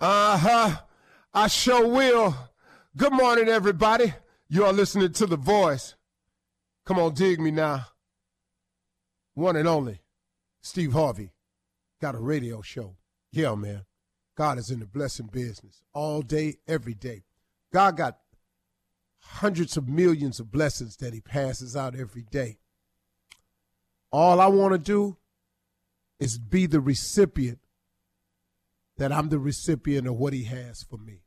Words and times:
Uh 0.00 0.38
huh. 0.38 0.76
I 1.34 1.48
sure 1.48 1.86
will. 1.86 2.34
Good 2.96 3.12
morning, 3.12 3.48
everybody. 3.48 4.14
You 4.48 4.64
are 4.64 4.72
listening 4.72 5.12
to 5.12 5.26
The 5.26 5.36
Voice. 5.36 5.94
Come 6.86 6.98
on, 6.98 7.12
dig 7.12 7.38
me 7.38 7.50
now. 7.50 7.84
One 9.34 9.56
and 9.56 9.68
only, 9.68 10.00
Steve 10.62 10.94
Harvey, 10.94 11.32
got 12.00 12.14
a 12.14 12.18
radio 12.18 12.62
show. 12.62 12.96
Yeah, 13.30 13.54
man. 13.54 13.84
God 14.38 14.56
is 14.56 14.70
in 14.70 14.80
the 14.80 14.86
blessing 14.86 15.26
business 15.26 15.82
all 15.92 16.22
day, 16.22 16.56
every 16.66 16.94
day. 16.94 17.24
God 17.70 17.98
got 17.98 18.18
hundreds 19.18 19.76
of 19.76 19.86
millions 19.86 20.40
of 20.40 20.50
blessings 20.50 20.96
that 20.96 21.12
He 21.12 21.20
passes 21.20 21.76
out 21.76 21.94
every 21.94 22.22
day. 22.22 22.58
All 24.10 24.40
I 24.40 24.46
want 24.46 24.72
to 24.72 24.78
do 24.78 25.18
is 26.18 26.38
be 26.38 26.64
the 26.64 26.80
recipient 26.80 27.58
that 29.00 29.12
I'm 29.12 29.30
the 29.30 29.38
recipient 29.38 30.06
of 30.06 30.16
what 30.16 30.34
he 30.34 30.44
has 30.44 30.82
for 30.82 30.98
me. 30.98 31.22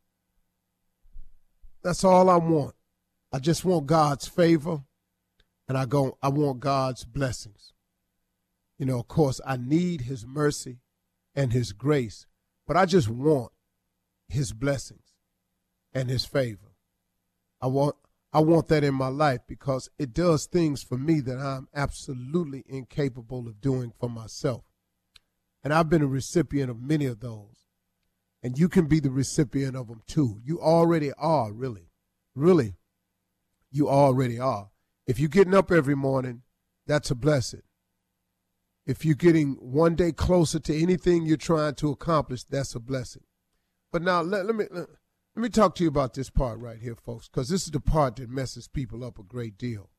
That's 1.82 2.04
all 2.04 2.30
I 2.30 2.36
want. 2.36 2.76
I 3.32 3.40
just 3.40 3.66
want 3.66 3.88
God's 3.88 4.28
favor 4.28 4.84
and 5.68 5.76
I 5.76 5.86
go 5.86 6.16
I 6.22 6.30
want 6.30 6.60
God's 6.60 7.04
blessings. 7.04 7.74
You 8.78 8.86
know, 8.86 9.00
of 9.00 9.08
course, 9.08 9.42
I 9.44 9.58
need 9.58 10.02
his 10.02 10.24
mercy 10.24 10.82
and 11.34 11.52
his 11.52 11.72
grace, 11.72 12.28
but 12.68 12.78
I 12.78 12.86
just 12.86 13.10
want 13.10 13.52
his 14.28 14.54
blessings 14.54 15.16
and 15.96 16.12
his 16.12 16.26
favor. 16.26 16.76
I 17.60 17.66
want 17.68 17.96
I 18.32 18.42
want 18.42 18.68
that 18.68 18.84
in 18.84 18.94
my 18.94 19.08
life 19.08 19.42
because 19.48 19.90
it 19.98 20.14
does 20.14 20.46
things 20.46 20.84
for 20.84 21.00
me 21.00 21.22
that 21.22 21.40
I'm 21.40 21.70
absolutely 21.74 22.66
incapable 22.68 23.48
of 23.48 23.62
doing 23.62 23.94
for 24.00 24.12
myself. 24.12 24.64
And 25.64 25.74
I've 25.74 25.90
been 25.90 26.04
a 26.04 26.08
recipient 26.08 26.70
of 26.70 26.80
many 26.80 27.08
of 27.08 27.20
those 27.20 27.63
and 28.44 28.60
you 28.60 28.68
can 28.68 28.86
be 28.86 29.00
the 29.00 29.10
recipient 29.10 29.76
of 29.76 29.88
them 29.88 30.02
too. 30.06 30.42
You 30.44 30.60
already 30.60 31.14
are, 31.14 31.54
really. 31.54 31.90
Really, 32.36 32.76
you 33.72 33.90
already 33.90 34.40
are. 34.40 34.72
If 35.08 35.20
you're 35.20 35.30
getting 35.30 35.56
up 35.56 35.72
every 35.72 35.96
morning, 35.96 36.42
that's 36.86 37.12
a 37.12 37.16
blessing. 37.16 37.62
If 38.86 39.06
you're 39.06 39.16
getting 39.16 39.54
one 39.54 39.96
day 39.96 40.12
closer 40.12 40.60
to 40.60 40.78
anything 40.78 41.26
you're 41.26 41.38
trying 41.38 41.76
to 41.76 41.92
accomplish, 41.92 42.44
that's 42.44 42.76
a 42.76 42.80
blessing. 42.80 43.24
But 43.92 44.02
now 44.02 44.22
let, 44.22 44.46
let 44.46 44.56
me 44.56 44.66
let, 44.72 44.88
let 45.36 45.42
me 45.42 45.50
talk 45.50 45.76
to 45.76 45.84
you 45.84 45.90
about 45.90 46.14
this 46.14 46.30
part 46.30 46.60
right 46.60 46.80
here, 46.80 46.96
folks, 46.96 47.30
because 47.30 47.50
this 47.50 47.64
is 47.64 47.72
the 47.72 47.80
part 47.80 48.18
that 48.18 48.30
messes 48.30 48.68
people 48.68 49.04
up 49.04 49.18
a 49.20 49.24
great 49.24 49.58
deal. 49.58 49.90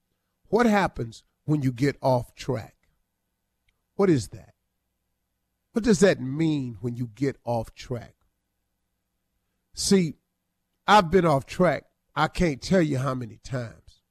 What 0.49 0.67
happens 0.67 1.23
when 1.45 1.63
you 1.63 1.73
get 1.73 1.97
off 2.03 2.35
track? 2.35 2.75
What 3.95 4.11
is 4.11 4.29
that? 4.29 4.55
What 5.73 5.85
does 5.85 6.01
that 6.01 6.21
mean 6.21 6.79
when 6.81 6.97
you 6.97 7.11
get 7.15 7.37
off 7.45 7.75
track? 7.75 8.14
See, 9.75 10.15
I've 10.87 11.11
been 11.11 11.27
off 11.27 11.47
track. 11.47 11.85
I 12.15 12.29
can't 12.29 12.63
tell 12.63 12.83
you 12.83 12.99
how 12.99 13.15
many 13.15 13.39
times. 13.43 14.03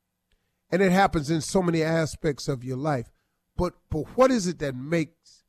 And 0.70 0.82
it 0.82 0.92
happens 0.92 1.30
in 1.30 1.42
so 1.42 1.62
many 1.62 1.82
aspects 1.82 2.48
of 2.48 2.64
your 2.64 2.78
life. 2.78 3.10
But 3.56 3.74
but 3.90 4.04
what 4.18 4.32
is 4.32 4.48
it 4.48 4.60
that 4.60 4.76
makes 4.76 5.44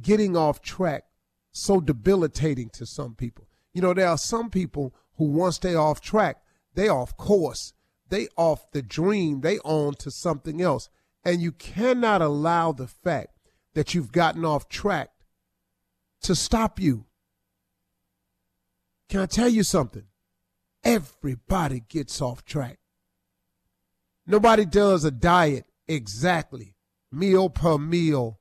getting 0.00 0.36
off 0.36 0.60
track 0.60 1.04
so 1.52 1.80
debilitating 1.80 2.70
to 2.70 2.86
some 2.86 3.14
people? 3.14 3.46
You 3.72 3.82
know, 3.82 3.94
there 3.94 4.08
are 4.08 4.18
some 4.18 4.50
people 4.50 4.94
who 5.16 5.26
once 5.26 5.58
they 5.58 5.74
off 5.74 6.00
track, 6.00 6.42
they 6.74 6.88
off 6.88 7.16
course. 7.16 7.74
They 8.08 8.26
off 8.36 8.70
the 8.72 8.82
dream, 8.82 9.40
they 9.40 9.58
on 9.60 9.94
to 10.00 10.10
something 10.10 10.60
else. 10.60 10.88
And 11.24 11.40
you 11.40 11.52
cannot 11.52 12.22
allow 12.22 12.72
the 12.72 12.88
fact 12.88 13.38
that 13.74 13.94
you've 13.94 14.10
gotten 14.10 14.44
off 14.44 14.68
track 14.68 15.10
to 16.22 16.34
stop 16.34 16.80
you. 16.80 17.06
Can 19.10 19.18
I 19.18 19.26
tell 19.26 19.48
you 19.48 19.64
something? 19.64 20.04
Everybody 20.84 21.82
gets 21.88 22.22
off 22.22 22.44
track. 22.44 22.78
Nobody 24.24 24.64
does 24.64 25.04
a 25.04 25.10
diet 25.10 25.64
exactly, 25.88 26.76
meal 27.10 27.50
per 27.50 27.76
meal, 27.76 28.38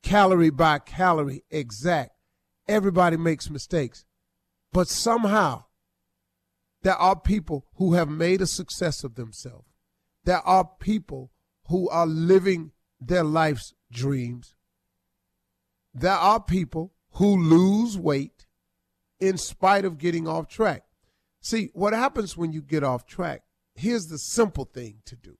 calorie 0.00 0.50
by 0.50 0.78
calorie 0.78 1.42
exact. 1.50 2.12
Everybody 2.68 3.16
makes 3.16 3.50
mistakes. 3.50 4.04
But 4.72 4.86
somehow, 4.86 5.64
there 6.82 6.94
are 6.94 7.18
people 7.18 7.66
who 7.74 7.94
have 7.94 8.08
made 8.08 8.40
a 8.40 8.46
success 8.46 9.02
of 9.02 9.16
themselves. 9.16 9.66
There 10.22 10.46
are 10.46 10.70
people 10.78 11.32
who 11.66 11.88
are 11.88 12.06
living 12.06 12.70
their 13.00 13.24
life's 13.24 13.74
dreams. 13.90 14.54
There 15.92 16.12
are 16.12 16.40
people 16.40 16.92
who 17.14 17.36
lose 17.36 17.98
weight 17.98 18.46
in 19.20 19.36
spite 19.36 19.84
of 19.84 19.98
getting 19.98 20.28
off 20.28 20.48
track. 20.48 20.84
See, 21.40 21.70
what 21.72 21.92
happens 21.92 22.36
when 22.36 22.52
you 22.52 22.62
get 22.62 22.84
off 22.84 23.06
track? 23.06 23.42
Here's 23.74 24.08
the 24.08 24.18
simple 24.18 24.64
thing 24.64 24.98
to 25.06 25.16
do. 25.16 25.36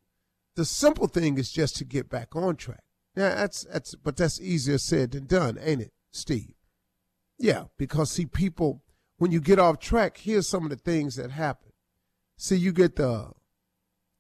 The 0.56 0.65
simple 0.65 1.09
thing 1.09 1.39
is 1.39 1.50
just 1.50 1.77
to 1.77 1.84
get 1.84 2.09
back 2.09 2.34
on 2.34 2.56
track. 2.56 2.83
Yeah, 3.17 3.34
that's 3.34 3.65
that's 3.65 3.94
but 3.94 4.17
that's 4.17 4.41
easier 4.41 4.78
said 4.78 5.12
than 5.12 5.27
done, 5.27 5.59
ain't 5.61 5.83
it, 5.83 5.93
Steve? 6.12 6.55
Yeah, 7.38 7.65
because 7.77 8.12
see 8.12 8.27
people 8.27 8.83
when 9.17 9.33
you 9.33 9.41
get 9.41 9.59
off 9.59 9.81
track, 9.81 10.19
here's 10.19 10.49
some 10.49 10.65
of 10.65 10.71
the 10.71 10.77
things 10.77 11.17
that 11.17 11.33
happen. 11.33 11.72
See, 12.37 12.56
you 12.56 12.72
get 12.72 12.97
the 12.97 13.33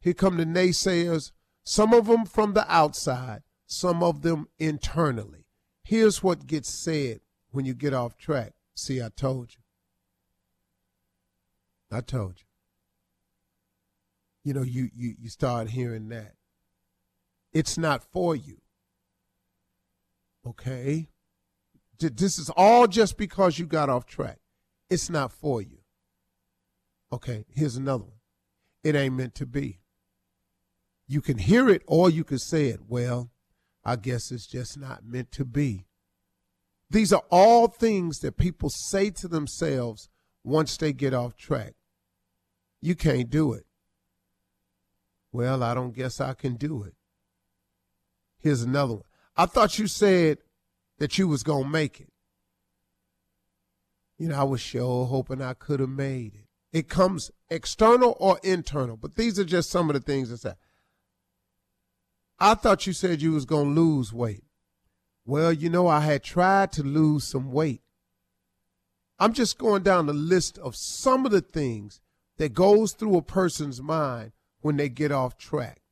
here 0.00 0.14
come 0.14 0.36
the 0.36 0.44
naysayers, 0.44 1.32
some 1.64 1.92
of 1.92 2.06
them 2.06 2.24
from 2.24 2.54
the 2.54 2.70
outside, 2.72 3.42
some 3.66 4.02
of 4.02 4.22
them 4.22 4.48
internally. 4.58 5.44
Here's 5.82 6.22
what 6.22 6.46
gets 6.46 6.68
said 6.68 7.20
when 7.50 7.64
you 7.64 7.74
get 7.74 7.94
off 7.94 8.16
track. 8.16 8.54
See, 8.78 9.02
I 9.02 9.08
told 9.08 9.54
you. 9.54 9.60
I 11.90 12.00
told 12.00 12.36
you. 12.38 12.44
You 14.44 14.54
know, 14.54 14.62
you, 14.62 14.88
you, 14.94 15.16
you 15.18 15.28
start 15.28 15.70
hearing 15.70 16.10
that. 16.10 16.34
It's 17.52 17.76
not 17.76 18.04
for 18.04 18.36
you. 18.36 18.60
Okay? 20.46 21.08
This 21.98 22.38
is 22.38 22.50
all 22.56 22.86
just 22.86 23.18
because 23.18 23.58
you 23.58 23.66
got 23.66 23.88
off 23.88 24.06
track. 24.06 24.38
It's 24.88 25.10
not 25.10 25.32
for 25.32 25.60
you. 25.60 25.78
Okay, 27.12 27.46
here's 27.52 27.74
another 27.74 28.04
one. 28.04 28.20
It 28.84 28.94
ain't 28.94 29.16
meant 29.16 29.34
to 29.36 29.46
be. 29.46 29.80
You 31.08 31.20
can 31.20 31.38
hear 31.38 31.68
it 31.68 31.82
or 31.88 32.10
you 32.10 32.22
can 32.22 32.38
say 32.38 32.68
it. 32.68 32.82
Well, 32.86 33.32
I 33.84 33.96
guess 33.96 34.30
it's 34.30 34.46
just 34.46 34.78
not 34.78 35.04
meant 35.04 35.32
to 35.32 35.44
be. 35.44 35.87
These 36.90 37.12
are 37.12 37.22
all 37.30 37.68
things 37.68 38.20
that 38.20 38.36
people 38.36 38.70
say 38.70 39.10
to 39.10 39.28
themselves 39.28 40.08
once 40.42 40.76
they 40.76 40.92
get 40.92 41.12
off 41.12 41.36
track. 41.36 41.74
You 42.80 42.94
can't 42.94 43.28
do 43.28 43.52
it. 43.52 43.66
Well, 45.32 45.62
I 45.62 45.74
don't 45.74 45.94
guess 45.94 46.20
I 46.20 46.34
can 46.34 46.54
do 46.54 46.82
it. 46.84 46.94
Here's 48.38 48.62
another 48.62 48.94
one. 48.94 49.02
I 49.36 49.46
thought 49.46 49.78
you 49.78 49.86
said 49.86 50.38
that 50.98 51.18
you 51.18 51.28
was 51.28 51.42
going 51.42 51.64
to 51.64 51.70
make 51.70 52.00
it. 52.00 52.10
You 54.16 54.28
know, 54.28 54.40
I 54.40 54.44
was 54.44 54.60
sure 54.60 55.06
hoping 55.06 55.42
I 55.42 55.54
could 55.54 55.80
have 55.80 55.88
made 55.88 56.34
it. 56.34 56.46
It 56.72 56.88
comes 56.88 57.30
external 57.50 58.16
or 58.18 58.38
internal, 58.42 58.96
but 58.96 59.16
these 59.16 59.38
are 59.38 59.44
just 59.44 59.70
some 59.70 59.88
of 59.90 59.94
the 59.94 60.00
things 60.00 60.30
that 60.30 60.38
say. 60.38 60.54
I 62.38 62.54
thought 62.54 62.86
you 62.86 62.92
said 62.92 63.22
you 63.22 63.32
was 63.32 63.44
going 63.44 63.74
to 63.74 63.80
lose 63.80 64.12
weight. 64.12 64.44
Well, 65.28 65.52
you 65.52 65.68
know, 65.68 65.86
I 65.88 66.00
had 66.00 66.22
tried 66.22 66.72
to 66.72 66.82
lose 66.82 67.22
some 67.22 67.52
weight. 67.52 67.82
I'm 69.18 69.34
just 69.34 69.58
going 69.58 69.82
down 69.82 70.06
the 70.06 70.14
list 70.14 70.56
of 70.56 70.74
some 70.74 71.26
of 71.26 71.32
the 71.32 71.42
things 71.42 72.00
that 72.38 72.54
goes 72.54 72.94
through 72.94 73.18
a 73.18 73.20
person's 73.20 73.82
mind 73.82 74.32
when 74.62 74.78
they 74.78 74.88
get 74.88 75.12
off 75.12 75.36
track. 75.36 75.82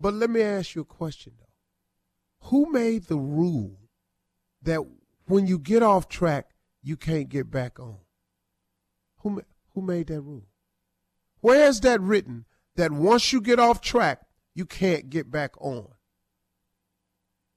But 0.00 0.14
let 0.14 0.30
me 0.30 0.42
ask 0.42 0.76
you 0.76 0.82
a 0.82 0.84
question 0.84 1.32
though. 1.40 2.48
Who 2.50 2.70
made 2.70 3.06
the 3.08 3.16
rule 3.16 3.80
that 4.62 4.78
when 5.26 5.48
you 5.48 5.58
get 5.58 5.82
off 5.82 6.08
track, 6.08 6.50
you 6.84 6.96
can't 6.96 7.28
get 7.28 7.50
back 7.50 7.80
on? 7.80 7.96
Who 9.22 9.42
who 9.74 9.82
made 9.82 10.06
that 10.06 10.20
rule? 10.20 10.46
Where 11.40 11.66
is 11.66 11.80
that 11.80 12.00
written 12.00 12.44
that 12.76 12.92
once 12.92 13.32
you 13.32 13.40
get 13.40 13.58
off 13.58 13.80
track, 13.80 14.20
you 14.54 14.66
can't 14.66 15.10
get 15.10 15.32
back 15.32 15.60
on? 15.60 15.88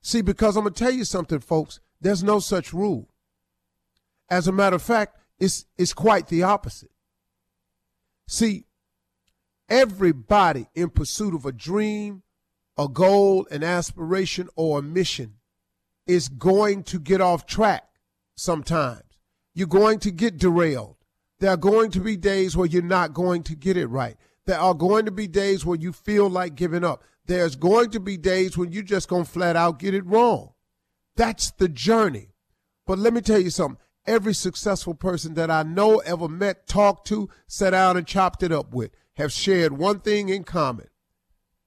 See, 0.06 0.22
because 0.22 0.56
I'm 0.56 0.66
going 0.66 0.74
to 0.76 0.84
tell 0.84 0.94
you 0.94 1.04
something, 1.04 1.40
folks, 1.40 1.80
there's 2.00 2.24
no 2.24 2.38
such 2.38 2.74
rule. 2.74 3.10
As 4.30 4.48
a 4.48 4.52
matter 4.52 4.76
of 4.76 4.84
fact, 4.84 5.18
it's, 5.40 5.66
it's 5.80 5.96
quite 5.96 6.28
the 6.28 6.44
opposite. 6.44 6.92
See, 8.28 8.66
everybody 9.68 10.68
in 10.76 10.92
pursuit 10.92 11.34
of 11.34 11.48
a 11.48 11.52
dream, 11.52 12.22
a 12.78 12.88
goal, 12.88 13.48
an 13.50 13.64
aspiration, 13.64 14.48
or 14.56 14.78
a 14.78 14.84
mission 14.84 15.38
is 16.06 16.30
going 16.30 16.84
to 16.84 17.00
get 17.00 17.20
off 17.20 17.48
track 17.48 17.90
sometimes. 18.36 19.02
You're 19.56 19.66
going 19.66 19.98
to 20.02 20.12
get 20.12 20.38
derailed. 20.38 20.98
There 21.40 21.50
are 21.50 21.58
going 21.58 21.90
to 21.90 22.00
be 22.00 22.16
days 22.16 22.56
where 22.56 22.68
you're 22.68 22.84
not 22.84 23.16
going 23.16 23.42
to 23.42 23.56
get 23.56 23.76
it 23.76 23.88
right. 23.88 24.18
There 24.46 24.60
are 24.60 24.76
going 24.76 25.06
to 25.06 25.12
be 25.12 25.26
days 25.26 25.66
where 25.66 25.80
you 25.80 25.92
feel 25.92 26.30
like 26.30 26.54
giving 26.54 26.84
up 26.84 27.02
there's 27.28 27.56
going 27.56 27.92
to 27.92 28.00
be 28.00 28.18
days 28.18 28.58
when 28.58 28.72
you're 28.72 28.84
just 28.84 29.10
going 29.10 29.26
to 29.26 29.30
flat 29.30 29.56
out 29.56 29.80
get 29.80 29.94
it 29.94 30.06
wrong. 30.06 30.54
That's 31.16 31.52
the 31.52 31.68
journey. 31.68 32.30
But 32.86 33.00
let 33.00 33.14
me 33.14 33.22
tell 33.22 33.40
you 33.40 33.50
something. 33.50 33.80
every 34.06 34.34
successful 34.34 34.94
person 34.94 35.34
that 35.34 35.50
I 35.50 35.64
know, 35.64 35.98
ever 36.00 36.28
met, 36.28 36.68
talked 36.68 37.08
to, 37.08 37.28
sat 37.48 37.72
down 37.72 37.98
and 37.98 38.06
chopped 38.06 38.44
it 38.44 38.52
up 38.52 38.74
with 38.74 38.92
have 39.16 39.32
shared 39.32 39.78
one 39.78 40.00
thing 40.00 40.30
in 40.30 40.44
common. 40.44 40.88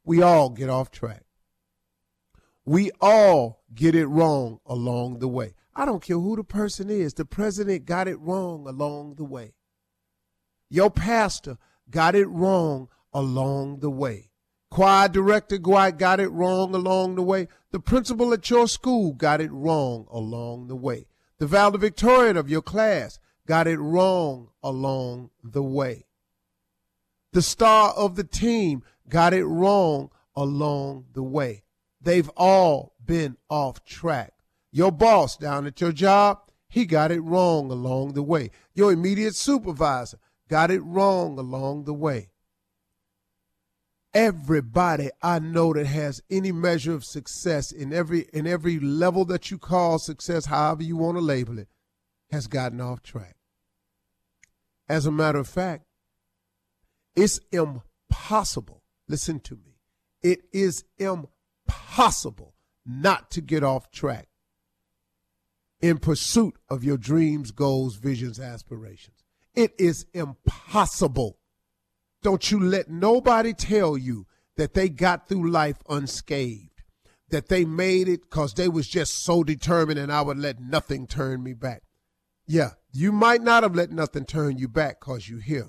We 0.05 0.22
all 0.22 0.50
get 0.50 0.69
off 0.69 0.90
track. 0.90 1.25
We 2.64 2.90
all 3.00 3.64
get 3.75 3.94
it 3.94 4.06
wrong 4.06 4.60
along 4.66 5.19
the 5.19 5.28
way. 5.28 5.55
I 5.75 5.84
don't 5.84 6.02
care 6.02 6.19
who 6.19 6.37
the 6.37 6.44
person 6.44 6.90
is. 6.90 7.14
The 7.14 7.25
president 7.25 7.87
got 7.87 8.08
it 8.08 8.19
wrong 8.20 8.66
along 8.66 9.14
the 9.14 9.25
way. 9.25 9.55
Your 10.69 10.90
pastor 10.90 11.56
got 11.88 12.14
it 12.14 12.26
wrong 12.26 12.88
along 13.12 13.81
the 13.81 13.90
way. 13.90 14.27
Choir 14.70 15.09
director 15.09 15.59
got 15.59 16.20
it 16.20 16.29
wrong 16.29 16.75
along 16.75 17.15
the 17.15 17.23
way. 17.23 17.49
The 17.70 17.81
principal 17.81 18.32
at 18.32 18.49
your 18.50 18.69
school 18.69 19.12
got 19.12 19.41
it 19.41 19.50
wrong 19.50 20.06
along 20.11 20.69
the 20.69 20.76
way. 20.76 21.06
The 21.38 21.47
valedictorian 21.47 22.37
of 22.37 22.50
your 22.50 22.62
class 22.62 23.19
got 23.47 23.67
it 23.67 23.79
wrong 23.79 24.50
along 24.62 25.31
the 25.43 25.62
way. 25.62 26.06
The 27.32 27.43
star 27.43 27.93
of 27.93 28.17
the 28.17 28.25
team 28.25 28.82
got 29.09 29.32
it 29.32 29.44
wrong 29.44 30.11
along 30.37 31.06
the 31.15 31.23
way. 31.23 31.62
They've 32.00 32.31
all 32.37 32.94
been 33.05 33.37
off 33.49 33.85
track. 33.85 34.35
Your 34.70 34.93
boss 34.93 35.37
down 35.37 35.67
at 35.67 35.81
your 35.81 35.93
job, 35.93 36.41
he 36.69 36.85
got 36.85 37.11
it 37.11 37.20
wrong 37.20 37.70
along 37.70 38.12
the 38.12 38.23
way. 38.23 38.50
Your 38.75 38.93
immediate 38.93 39.35
supervisor 39.35 40.19
got 40.49 40.70
it 40.70 40.81
wrong 40.81 41.38
along 41.38 41.85
the 41.85 41.94
way. 41.94 42.31
Everybody 44.14 45.10
I 45.22 45.38
know 45.38 45.72
that 45.75 45.87
has 45.87 46.22
any 46.31 46.50
measure 46.50 46.94
of 46.94 47.05
success 47.05 47.70
in 47.70 47.93
every 47.93 48.26
in 48.32 48.46
every 48.46 48.81
level 48.81 49.25
that 49.26 49.50
you 49.50 49.58
call 49.58 49.99
success, 49.99 50.46
however 50.46 50.82
you 50.82 50.96
want 50.96 51.16
to 51.19 51.20
label 51.20 51.58
it, 51.58 51.69
has 52.31 52.46
gotten 52.46 52.81
off 52.81 53.02
track. 53.02 53.37
As 54.88 55.05
a 55.05 55.12
matter 55.12 55.38
of 55.38 55.49
fact, 55.49 55.84
it's 57.14 57.40
impossible. 57.52 58.82
Listen 59.06 59.40
to 59.40 59.56
me. 59.56 59.76
It 60.22 60.40
is 60.52 60.84
impossible 60.99 62.55
not 62.87 63.31
to 63.32 63.40
get 63.40 63.62
off 63.62 63.90
track 63.90 64.28
in 65.81 65.99
pursuit 65.99 66.55
of 66.69 66.82
your 66.82 66.96
dreams, 66.96 67.50
goals, 67.50 67.96
visions, 67.96 68.40
aspirations. 68.40 69.25
It 69.55 69.75
is 69.78 70.06
impossible. 70.14 71.38
Don't 72.23 72.50
you 72.50 72.61
let 72.61 72.88
nobody 72.88 73.53
tell 73.53 73.97
you 73.97 74.26
that 74.56 74.75
they 74.75 74.88
got 74.88 75.29
through 75.29 75.50
life 75.50 75.79
unscathed, 75.88 76.82
that 77.31 77.49
they 77.49 77.65
made 77.65 78.09
it 78.09 78.23
because 78.23 78.55
they 78.55 78.69
was 78.69 78.88
just 78.88 79.25
so 79.25 79.44
determined 79.44 79.99
and 79.99 80.12
I 80.12 80.23
would 80.23 80.38
let 80.38 80.61
nothing 80.61 81.06
turn 81.06 81.43
me 81.43 81.55
back. 81.55 81.82
Yeah, 82.47 82.70
you 82.93 83.12
might 83.12 83.43
not 83.43 83.62
have 83.62 83.75
let 83.75 83.93
nothing 83.93 84.25
turn 84.25 84.59
you 84.59 84.69
back 84.69 85.00
because 85.00 85.29
you're 85.29 85.41
here. 85.41 85.69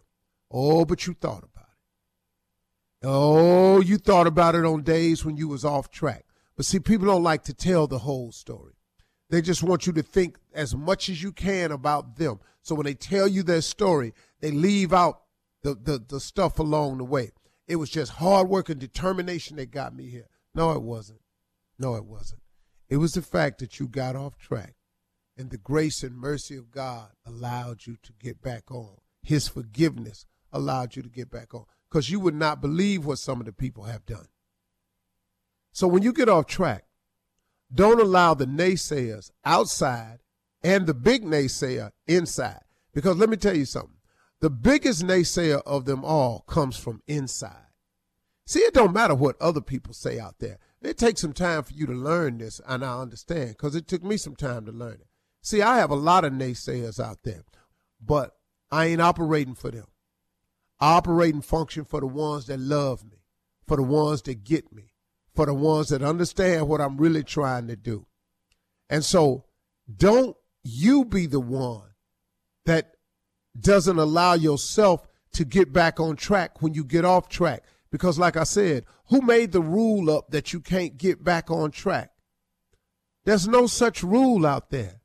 Oh, 0.52 0.86
but 0.86 1.06
you 1.06 1.14
thought 1.14 1.44
about 1.44 1.66
it. 1.66 3.08
Oh, 3.08 3.82
you 3.82 3.98
thought 3.98 4.28
about 4.28 4.56
it 4.56 4.66
on 4.66 4.82
days 4.84 5.24
when 5.24 5.38
you 5.38 5.48
was 5.48 5.64
off 5.64 5.92
track. 5.92 6.26
But 6.58 6.66
see, 6.66 6.80
people 6.80 7.08
don't 7.08 7.24
like 7.24 7.44
to 7.44 7.54
tell 7.54 7.86
the 7.88 8.00
whole 8.00 8.32
story. 8.32 8.74
They 9.30 9.42
just 9.42 9.62
want 9.62 9.86
you 9.86 9.94
to 9.94 10.02
think 10.02 10.38
as 10.54 10.76
much 10.76 11.08
as 11.08 11.22
you 11.22 11.32
can 11.32 11.72
about 11.72 12.18
them. 12.18 12.40
So 12.64 12.76
when 12.76 12.86
they 12.86 12.96
tell 12.96 13.28
you 13.28 13.44
their 13.44 13.62
story, 13.62 14.14
they 14.42 14.52
leave 14.52 14.92
out 14.92 15.22
the, 15.64 15.76
the, 15.76 16.04
the 16.08 16.20
stuff 16.20 16.60
along 16.60 16.98
the 16.98 17.04
way. 17.04 17.32
It 17.68 17.76
was 17.76 17.90
just 17.90 18.14
hard 18.14 18.50
work 18.50 18.70
and 18.70 18.80
determination 18.80 19.58
that 19.58 19.72
got 19.72 19.96
me 19.96 20.10
here. 20.10 20.28
No, 20.56 20.72
it 20.72 20.82
wasn't. 20.82 21.22
No, 21.78 21.96
it 21.96 22.06
wasn't. 22.06 22.42
It 22.90 22.98
was 22.98 23.14
the 23.14 23.22
fact 23.22 23.60
that 23.60 23.80
you 23.80 23.88
got 23.88 24.16
off 24.16 24.38
track 24.38 24.76
and 25.38 25.52
the 25.52 25.58
grace 25.58 26.04
and 26.04 26.18
mercy 26.18 26.56
of 26.56 26.72
God 26.72 27.12
allowed 27.26 27.86
you 27.86 27.98
to 28.04 28.12
get 28.20 28.42
back 28.42 28.72
on. 28.72 28.98
His 29.22 29.48
forgiveness 29.48 30.26
allowed 30.52 30.96
you 30.96 31.04
to 31.04 31.10
get 31.10 31.30
back 31.30 31.54
on 31.54 31.66
because 31.90 32.10
you 32.10 32.20
would 32.20 32.36
not 32.36 32.62
believe 32.62 33.06
what 33.06 33.20
some 33.20 33.40
of 33.40 33.46
the 33.46 33.54
people 33.54 33.84
have 33.84 34.06
done. 34.06 34.28
So 35.72 35.88
when 35.88 36.04
you 36.04 36.12
get 36.12 36.30
off 36.30 36.48
track, 36.48 36.86
don't 37.74 38.02
allow 38.02 38.34
the 38.34 38.48
naysayers 38.48 39.32
outside 39.46 40.20
and 40.64 40.88
the 40.88 40.94
big 40.94 41.24
naysayer 41.24 41.92
inside. 42.08 42.62
Because 42.94 43.18
let 43.18 43.30
me 43.30 43.38
tell 43.38 43.56
you 43.56 43.66
something. 43.66 43.99
The 44.42 44.50
biggest 44.50 45.04
naysayer 45.04 45.62
of 45.66 45.86
them 45.86 46.06
all 46.06 46.42
comes 46.48 46.78
from 46.78 47.02
inside. 47.08 47.68
See, 48.46 48.60
it 48.60 48.74
don't 48.74 48.94
matter 48.94 49.14
what 49.14 49.40
other 49.42 49.62
people 49.62 49.94
say 49.94 50.20
out 50.20 50.40
there. 50.40 50.60
It 50.82 50.98
takes 50.98 51.22
some 51.22 51.34
time 51.34 51.64
for 51.64 51.74
you 51.74 51.86
to 51.86 51.94
learn 51.94 52.38
this, 52.38 52.62
and 52.68 52.84
I 52.84 53.00
understand 53.00 53.50
because 53.50 53.76
it 53.76 53.88
took 53.88 54.04
me 54.04 54.18
some 54.18 54.36
time 54.36 54.66
to 54.66 54.72
learn 54.72 54.96
it. 54.96 55.08
See, 55.42 55.62
I 55.62 55.78
have 55.78 55.92
a 55.92 55.96
lot 55.96 56.26
of 56.26 56.34
naysayers 56.34 57.00
out 57.00 57.20
there, 57.24 57.44
but 58.04 58.32
I 58.72 58.86
ain't 58.86 59.02
operating 59.02 59.56
for 59.56 59.72
them. 59.72 59.88
I 60.80 60.94
operate 60.94 61.34
and 61.34 61.44
function 61.44 61.84
for 61.84 62.00
the 62.00 62.08
ones 62.08 62.46
that 62.46 62.60
love 62.60 63.04
me, 63.04 63.24
for 63.68 63.76
the 63.76 63.84
ones 63.84 64.22
that 64.24 64.46
get 64.46 64.74
me, 64.74 64.94
for 65.36 65.46
the 65.46 65.54
ones 65.54 65.90
that 65.90 66.02
understand 66.02 66.68
what 66.68 66.80
I'm 66.80 66.98
really 66.98 67.24
trying 67.24 67.68
to 67.68 67.76
do. 67.76 68.08
And 68.90 69.04
so 69.04 69.46
don't 69.94 70.38
you 70.64 71.04
be 71.04 71.26
the 71.26 71.40
one 71.40 71.90
that 72.66 72.96
doesn't 73.60 74.00
allow 74.00 74.34
yourself 74.34 75.08
to 75.34 75.46
get 75.46 75.72
back 75.72 76.00
on 76.00 76.16
track 76.16 76.62
when 76.62 76.74
you 76.74 76.84
get 76.84 77.06
off 77.06 77.30
track. 77.30 77.64
Because, 77.92 78.20
like 78.20 78.38
I 78.38 78.44
said, 78.44 78.86
who 79.08 79.22
made 79.22 79.52
the 79.52 79.62
rule 79.62 80.12
up 80.12 80.30
that 80.32 80.54
you 80.54 80.60
can't 80.60 80.98
get 80.98 81.24
back 81.24 81.50
on 81.50 81.72
track? 81.72 82.12
There's 83.26 83.48
no 83.48 83.68
such 83.68 84.04
rule 84.04 84.46
out 84.46 84.70
there. 84.70 85.02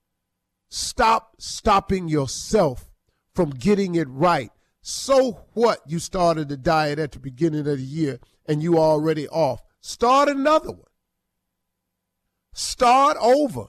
Stop 0.69 1.37
stopping 1.38 2.08
yourself 2.08 2.91
from 3.35 3.50
getting 3.50 3.94
it 3.94 4.08
right 4.08 4.50
so 4.87 5.46
what 5.55 5.81
you 5.87 5.99
started 5.99 6.50
the 6.50 6.58
diet 6.58 6.99
at 6.99 7.12
the 7.12 7.19
beginning 7.19 7.61
of 7.61 7.79
the 7.79 7.79
year 7.79 8.20
and 8.46 8.62
you 8.62 8.75
are 8.75 8.91
already 8.91 9.26
off? 9.29 9.62
Start 9.81 10.29
another 10.29 10.73
one. 10.73 10.91
Start 12.52 13.17
over. 13.19 13.69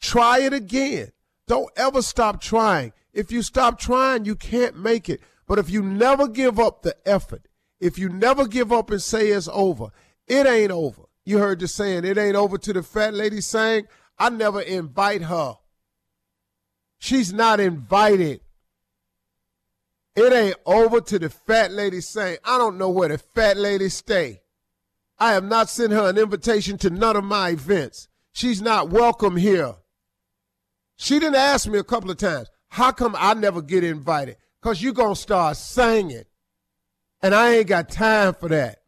Try 0.00 0.42
it 0.42 0.52
again. 0.52 1.10
Don't 1.48 1.70
ever 1.76 2.02
stop 2.02 2.40
trying. 2.40 2.92
If 3.14 3.32
you 3.32 3.42
stop 3.42 3.78
trying, 3.78 4.24
you 4.26 4.34
can't 4.34 4.76
make 4.76 5.08
it. 5.08 5.20
But 5.46 5.58
if 5.58 5.70
you 5.70 5.82
never 5.82 6.28
give 6.28 6.58
up 6.58 6.82
the 6.82 6.96
effort, 7.06 7.48
if 7.80 7.98
you 7.98 8.08
never 8.08 8.46
give 8.46 8.72
up 8.72 8.90
and 8.90 9.00
say 9.00 9.28
it's 9.28 9.48
over, 9.50 9.90
it 10.26 10.46
ain't 10.46 10.72
over. 10.72 11.02
You 11.24 11.38
heard 11.38 11.60
the 11.60 11.68
saying, 11.68 12.04
it 12.04 12.18
ain't 12.18 12.36
over 12.36 12.58
to 12.58 12.72
the 12.72 12.82
fat 12.82 13.14
lady 13.14 13.40
saying, 13.40 13.86
I 14.18 14.30
never 14.30 14.60
invite 14.60 15.22
her. 15.22 15.54
She's 16.98 17.32
not 17.32 17.60
invited. 17.60 18.40
It 20.16 20.32
ain't 20.32 20.56
over 20.64 21.00
to 21.00 21.18
the 21.18 21.30
fat 21.30 21.72
lady 21.72 22.00
saying, 22.00 22.38
I 22.44 22.58
don't 22.58 22.78
know 22.78 22.90
where 22.90 23.08
the 23.08 23.18
fat 23.18 23.56
lady 23.56 23.88
stay. 23.88 24.42
I 25.18 25.32
have 25.32 25.44
not 25.44 25.68
sent 25.68 25.92
her 25.92 26.08
an 26.08 26.18
invitation 26.18 26.78
to 26.78 26.90
none 26.90 27.16
of 27.16 27.24
my 27.24 27.50
events. 27.50 28.08
She's 28.32 28.60
not 28.60 28.90
welcome 28.90 29.36
here. 29.36 29.74
She 30.96 31.18
didn't 31.18 31.36
ask 31.36 31.68
me 31.68 31.78
a 31.78 31.84
couple 31.84 32.10
of 32.10 32.16
times, 32.16 32.48
how 32.74 32.90
come 32.90 33.14
I 33.16 33.34
never 33.34 33.62
get 33.62 33.84
invited? 33.84 34.36
Because 34.60 34.82
you're 34.82 34.94
going 34.94 35.14
to 35.14 35.20
start 35.20 35.56
singing. 35.56 36.24
And 37.22 37.32
I 37.32 37.52
ain't 37.54 37.68
got 37.68 37.88
time 37.88 38.34
for 38.34 38.48
that. 38.48 38.80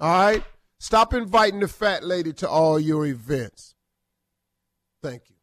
All 0.00 0.10
right? 0.10 0.42
Stop 0.80 1.14
inviting 1.14 1.60
the 1.60 1.68
fat 1.68 2.02
lady 2.02 2.32
to 2.32 2.48
all 2.48 2.80
your 2.80 3.06
events. 3.06 3.76
Thank 5.00 5.30
you. 5.30 5.36